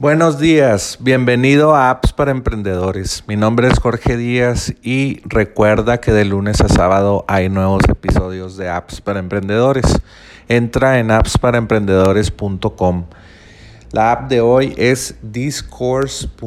Buenos 0.00 0.38
días, 0.38 0.98
bienvenido 1.00 1.74
a 1.74 1.90
Apps 1.90 2.12
para 2.12 2.30
Emprendedores. 2.30 3.24
Mi 3.26 3.34
nombre 3.34 3.66
es 3.66 3.80
Jorge 3.80 4.16
Díaz 4.16 4.72
y 4.80 5.20
recuerda 5.24 6.00
que 6.00 6.12
de 6.12 6.24
lunes 6.24 6.60
a 6.60 6.68
sábado 6.68 7.24
hay 7.26 7.48
nuevos 7.48 7.82
episodios 7.88 8.56
de 8.56 8.68
Apps 8.68 9.00
para 9.00 9.18
Emprendedores. 9.18 10.00
Entra 10.48 11.00
en 11.00 11.10
appsparaemprendedores.com. 11.10 13.06
La 13.90 14.12
app 14.12 14.30
de 14.30 14.40
hoy 14.40 14.72
es 14.76 15.16
discourse.org. 15.20 16.38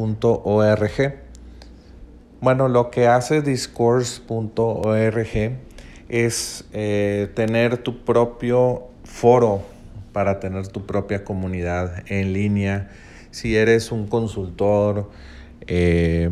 Bueno, 2.40 2.68
lo 2.68 2.90
que 2.90 3.06
hace 3.06 3.42
discourse.org 3.42 5.26
es 6.08 6.64
eh, 6.72 7.30
tener 7.34 7.76
tu 7.76 8.02
propio 8.02 8.84
foro 9.04 9.60
para 10.14 10.40
tener 10.40 10.68
tu 10.68 10.86
propia 10.86 11.22
comunidad 11.22 12.02
en 12.06 12.32
línea 12.32 12.88
si 13.32 13.56
eres 13.56 13.90
un 13.90 14.06
consultor, 14.06 15.10
eh, 15.66 16.30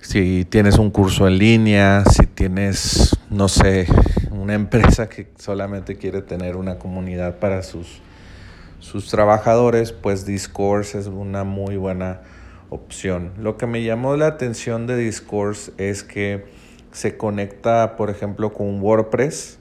si 0.00 0.44
tienes 0.46 0.78
un 0.78 0.90
curso 0.90 1.28
en 1.28 1.38
línea, 1.38 2.02
si 2.04 2.26
tienes, 2.26 3.16
no 3.28 3.46
sé, 3.48 3.86
una 4.32 4.54
empresa 4.54 5.08
que 5.08 5.28
solamente 5.38 5.96
quiere 5.96 6.22
tener 6.22 6.56
una 6.56 6.78
comunidad 6.78 7.38
para 7.38 7.62
sus, 7.62 8.00
sus 8.80 9.08
trabajadores, 9.08 9.92
pues 9.92 10.24
Discourse 10.24 10.98
es 10.98 11.06
una 11.06 11.44
muy 11.44 11.76
buena 11.76 12.22
opción. 12.70 13.32
Lo 13.38 13.58
que 13.58 13.66
me 13.66 13.84
llamó 13.84 14.16
la 14.16 14.26
atención 14.26 14.86
de 14.86 14.96
Discourse 14.96 15.72
es 15.76 16.02
que 16.02 16.46
se 16.90 17.18
conecta, 17.18 17.96
por 17.96 18.08
ejemplo, 18.08 18.54
con 18.54 18.80
WordPress. 18.80 19.58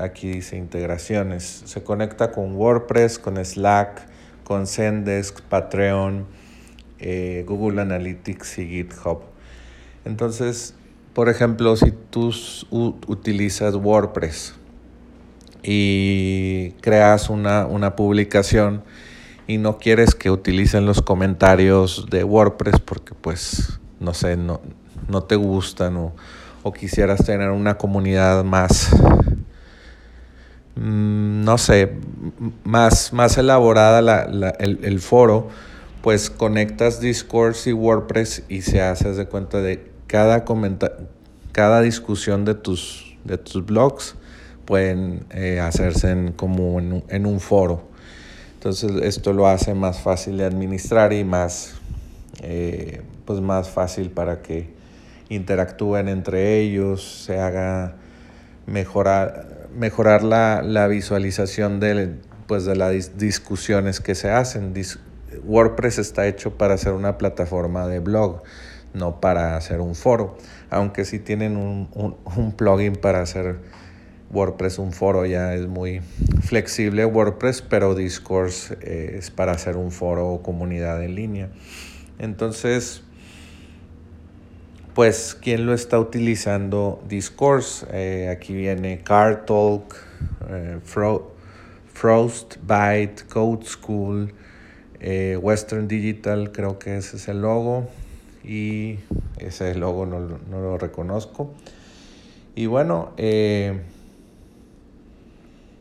Aquí 0.00 0.30
dice 0.30 0.56
integraciones. 0.56 1.62
Se 1.64 1.82
conecta 1.82 2.30
con 2.30 2.54
WordPress, 2.54 3.18
con 3.18 3.42
Slack, 3.44 4.11
con 4.44 4.66
Zendesk, 4.66 5.40
Patreon, 5.42 6.26
eh, 6.98 7.44
Google 7.46 7.82
Analytics 7.82 8.58
y 8.58 8.68
GitHub. 8.68 9.22
Entonces, 10.04 10.74
por 11.14 11.28
ejemplo, 11.28 11.76
si 11.76 11.92
tú 12.10 12.32
utilizas 12.70 13.74
WordPress 13.74 14.54
y 15.62 16.70
creas 16.80 17.28
una, 17.30 17.96
publicación 17.96 18.82
y 19.46 19.58
no 19.58 19.78
quieres 19.78 20.14
que 20.14 20.30
utilicen 20.30 20.86
los 20.86 21.02
comentarios 21.02 22.06
de 22.10 22.24
WordPress 22.24 22.80
porque 22.80 23.14
pues 23.14 23.78
no 24.00 24.14
sé, 24.14 24.36
no, 24.36 24.60
no 25.08 25.22
te 25.24 25.36
gustan 25.36 25.96
o, 25.96 26.14
o 26.62 26.72
quisieras 26.72 27.24
tener 27.24 27.50
una 27.50 27.76
comunidad 27.76 28.42
más 28.44 28.90
Mm, 30.76 31.44
no 31.44 31.58
sé, 31.58 31.92
más, 32.64 33.12
más 33.12 33.36
elaborada 33.36 34.24
el, 34.58 35.00
foro, 35.00 35.48
pues 36.02 36.30
conectas 36.30 37.00
Discord 37.00 37.56
y 37.66 37.72
WordPress 37.72 38.44
y 38.48 38.62
se 38.62 38.80
hace 38.80 39.12
de 39.12 39.26
cuenta 39.26 39.60
de 39.60 39.90
cada, 40.06 40.44
cada 41.52 41.82
discusión 41.82 42.44
de 42.44 42.54
tus, 42.54 43.16
de 43.24 43.36
tus 43.36 43.66
blogs 43.66 44.16
pueden 44.64 45.26
eh, 45.30 45.60
hacerse 45.60 46.10
en, 46.10 46.32
como 46.32 46.80
en, 46.80 47.26
un 47.26 47.40
foro. 47.40 47.82
Entonces 48.54 48.92
esto 49.02 49.32
lo 49.32 49.48
hace 49.48 49.74
más 49.74 50.00
fácil 50.00 50.38
de 50.38 50.44
administrar 50.46 51.12
y 51.12 51.24
más, 51.24 51.74
eh, 52.42 53.02
pues 53.26 53.40
más 53.40 53.68
fácil 53.68 54.10
para 54.10 54.40
que 54.40 54.70
interactúen 55.28 56.08
entre 56.08 56.60
ellos, 56.60 57.24
se 57.26 57.38
haga 57.38 57.96
mejorar 58.66 59.62
mejorar 59.74 60.22
la, 60.22 60.86
visualización 60.88 61.80
de, 61.80 62.14
pues, 62.46 62.64
de 62.64 62.76
las 62.76 63.18
discusiones 63.18 64.00
que 64.00 64.14
se 64.14 64.30
hacen. 64.30 64.74
WordPress 65.44 65.98
está 65.98 66.26
hecho 66.26 66.56
para 66.56 66.76
ser 66.76 66.92
una 66.92 67.18
plataforma 67.18 67.86
de 67.86 68.00
blog, 68.00 68.42
no 68.94 69.20
para 69.20 69.56
hacer 69.56 69.80
un 69.80 69.94
foro. 69.94 70.36
Aunque 70.70 71.04
si 71.04 71.18
tienen 71.18 71.56
un, 71.56 72.52
plugin 72.56 72.94
para 72.96 73.22
hacer 73.22 73.56
WordPress 74.30 74.78
un 74.78 74.92
foro, 74.92 75.26
ya 75.26 75.54
es 75.54 75.66
muy 75.66 76.00
flexible 76.42 77.04
WordPress, 77.04 77.62
pero 77.62 77.94
Discourse 77.94 78.76
eh, 78.80 79.16
es 79.18 79.30
para 79.30 79.52
hacer 79.52 79.76
un 79.76 79.90
foro 79.90 80.28
o 80.28 80.42
comunidad 80.42 81.02
en 81.02 81.14
línea. 81.14 81.48
Entonces, 82.18 83.02
pues 84.94 85.36
quién 85.40 85.66
lo 85.66 85.74
está 85.74 85.98
utilizando 85.98 87.02
Discourse. 87.08 87.86
Eh, 87.92 88.28
aquí 88.28 88.54
viene 88.54 89.02
Car 89.02 89.46
Talk, 89.46 89.96
eh, 90.48 90.78
Frostbite, 91.92 93.24
Code 93.28 93.64
School, 93.64 94.34
eh, 95.00 95.38
Western 95.40 95.88
Digital, 95.88 96.52
creo 96.52 96.78
que 96.78 96.96
ese 96.96 97.16
es 97.16 97.28
el 97.28 97.40
logo. 97.42 97.88
Y 98.44 98.98
ese 99.38 99.74
logo 99.74 100.04
no, 100.04 100.18
no 100.20 100.60
lo 100.60 100.76
reconozco. 100.76 101.54
Y 102.54 102.66
bueno, 102.66 103.12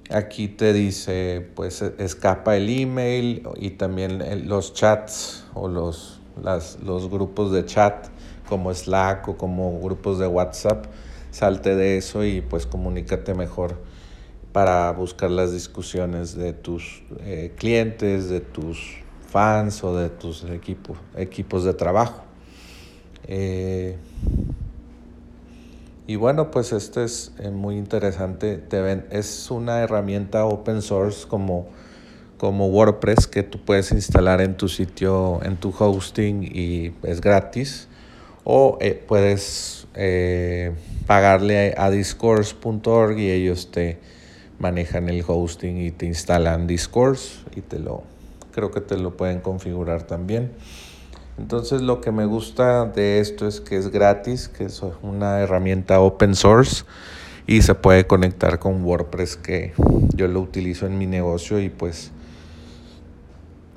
aquí 0.10 0.48
te 0.48 0.72
dice, 0.72 1.46
pues 1.56 1.82
escapa 1.82 2.56
el 2.56 2.70
email 2.70 3.48
y 3.58 3.72
también 3.72 4.48
los 4.48 4.74
chats 4.74 5.44
o 5.54 5.68
los, 5.68 6.22
las, 6.42 6.80
los 6.82 7.10
grupos 7.10 7.52
de 7.52 7.66
chat 7.66 8.08
como 8.52 8.74
Slack 8.74 9.30
o 9.30 9.38
como 9.38 9.80
grupos 9.80 10.20
de 10.20 10.28
WhatsApp, 10.28 10.88
salte 11.32 11.74
de 11.74 11.96
eso 11.96 12.26
y 12.26 12.42
pues 12.42 12.66
comunícate 12.66 13.34
mejor 13.34 13.78
para 14.52 14.92
buscar 14.92 15.32
las 15.32 15.54
discusiones 15.54 16.36
de 16.36 16.52
tus 16.52 17.02
eh, 17.22 17.54
clientes, 17.58 18.28
de 18.28 18.42
tus 18.42 18.98
fans 19.30 19.86
o 19.86 19.96
de 19.96 20.10
tus 20.10 20.44
equipos, 20.44 20.98
equipos 21.16 21.64
de 21.64 21.74
trabajo. 21.74 22.24
Eh, 23.26 23.96
y 26.06 26.18
bueno, 26.18 26.52
pues 26.52 26.74
este 26.74 27.06
es 27.06 27.32
eh, 27.40 27.52
muy 27.52 27.78
interesante. 27.78 28.58
Te 28.58 28.82
ven, 28.82 29.06
es 29.12 29.50
una 29.50 29.80
herramienta 29.80 30.44
open 30.44 30.82
source 30.82 31.26
como, 31.26 31.70
como 32.38 32.68
WordPress 32.68 33.28
que 33.28 33.44
tú 33.44 33.64
puedes 33.64 33.94
instalar 33.94 34.42
en 34.42 34.58
tu 34.58 34.68
sitio, 34.68 35.40
en 35.42 35.56
tu 35.56 35.74
hosting 35.80 36.44
y 36.44 36.92
es 37.04 37.22
gratis 37.22 37.88
o 38.44 38.78
eh, 38.82 39.02
puedes 39.08 39.88
eh, 39.96 40.72
pagarle 41.06 41.74
a, 41.78 41.90
discourse.org 41.90 43.18
y 43.18 43.32
ellos 43.32 43.72
te 43.72 43.98
manejan 44.60 45.10
el 45.10 45.24
hosting 45.26 45.78
y 45.78 45.92
te 45.92 46.06
instalan 46.06 46.68
Discourse 46.68 47.40
y 47.56 47.62
te 47.62 47.80
lo 47.80 48.04
creo 48.52 48.72
que 48.72 48.82
te 48.82 48.98
lo 48.98 49.16
pueden 49.16 49.40
configurar 49.40 50.04
también. 50.04 50.52
Entonces 51.38 51.82
lo 51.82 52.02
que 52.02 52.12
me 52.12 52.26
gusta 52.26 52.86
de 52.86 53.20
esto 53.20 53.48
es 53.48 53.62
que 53.62 53.78
es 53.78 53.90
gratis, 53.90 54.48
que 54.50 54.66
es 54.66 54.82
una 55.02 55.40
herramienta 55.40 56.00
open 56.02 56.36
source 56.36 56.84
y 57.48 57.62
se 57.62 57.76
puede 57.76 58.06
conectar 58.06 58.60
con 58.60 58.84
WordPress 58.84 59.38
que 59.38 59.74
yo 60.14 60.28
lo 60.28 60.42
utilizo 60.42 60.86
en 60.86 60.98
mi 60.98 61.08
negocio 61.08 61.60
y 61.60 61.70
pues 61.70 62.12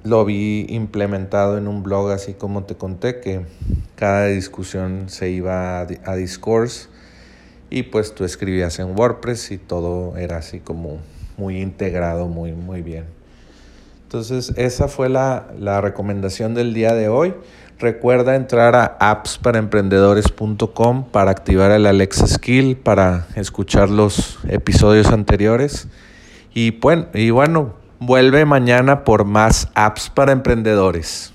lo 0.05 0.25
vi 0.27 0.67
implementado 0.69 1.59
en 1.59 1.67
un 1.67 1.83
blog 1.83 2.11
así 2.11 2.35
como 2.35 2.63
te 2.65 2.77
conté 2.77 3.21
que 3.21 3.47
cada 3.97 4.27
discusión 4.27 5.07
se 5.09 5.31
iba 5.31 5.81
a, 5.81 6.15
Discourse 6.15 6.89
y 7.71 7.85
pues 7.85 8.15
tú 8.15 8.25
escribías 8.25 8.79
en 8.79 8.95
WordPress 8.97 9.51
y 9.51 9.59
todo 9.59 10.19
era 10.19 10.37
así 10.37 10.61
como 10.61 10.99
muy 11.39 11.61
integrado, 11.61 12.29
muy, 12.29 12.53
muy 12.53 12.83
bien. 12.83 13.07
Entonces 14.03 14.53
esa 14.57 14.87
fue 14.89 15.09
la, 15.09 15.49
la 15.59 15.81
recomendación 15.81 16.53
del 16.55 16.75
día 16.75 16.95
de 16.95 17.09
hoy. 17.09 17.33
Recuerda 17.79 18.37
entrar 18.37 18.77
a 18.77 18.97
appsparaemprendedores.com 19.01 21.07
para 21.11 21.31
activar 21.31 21.71
el 21.73 21.87
Alexa 21.87 22.27
Skill, 22.27 22.77
para 22.77 23.27
escuchar 23.35 23.89
los 23.91 24.39
episodios 24.49 25.09
anteriores. 25.09 25.89
Y, 26.55 26.79
y 27.15 27.31
bueno, 27.31 27.84
Vuelve 28.07 28.45
mañana 28.45 29.03
por 29.03 29.25
más 29.25 29.69
apps 29.75 30.11
para 30.11 30.33
emprendedores. 30.33 31.34